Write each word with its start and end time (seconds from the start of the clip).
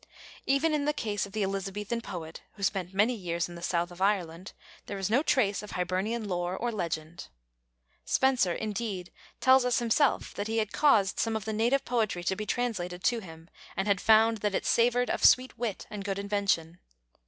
Even 0.47 0.73
in 0.73 0.85
the 0.85 0.93
case 0.97 1.27
of 1.27 1.31
the 1.31 1.43
Elizabethan 1.43 2.01
poet 2.01 2.41
who 2.53 2.63
spent 2.63 2.91
many 2.91 3.13
years 3.13 3.47
in 3.47 3.53
the 3.53 3.61
south 3.61 3.91
of 3.91 4.01
Ireland, 4.01 4.53
there 4.87 4.97
is 4.97 5.11
no 5.11 5.21
trace 5.21 5.61
of 5.61 5.73
Hibernian 5.73 6.27
lore 6.27 6.57
or 6.57 6.71
legend. 6.71 7.27
Spenser, 8.03 8.51
indeed, 8.53 9.11
tells 9.39 9.63
us 9.63 9.77
himself 9.77 10.33
that 10.33 10.47
he 10.47 10.57
had 10.57 10.73
caused 10.73 11.19
some 11.19 11.35
of 11.35 11.45
the 11.45 11.53
native 11.53 11.85
poetry 11.85 12.23
to 12.23 12.35
be 12.35 12.47
translated 12.47 13.03
to 13.03 13.19
him, 13.19 13.47
and 13.77 13.87
had 13.87 14.01
found 14.01 14.39
that 14.39 14.55
it 14.55 14.65
"savoured 14.65 15.11
of 15.11 15.23
sweet 15.23 15.55
wit 15.55 15.85
and 15.91 16.03
good 16.03 16.17
invention." 16.17 16.79